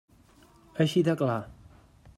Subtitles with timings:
[0.85, 1.39] Així de clar.